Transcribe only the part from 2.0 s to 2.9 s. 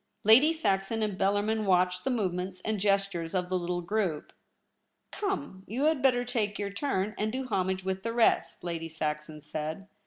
the movements and